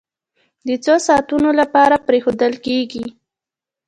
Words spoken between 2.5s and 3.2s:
کېږي.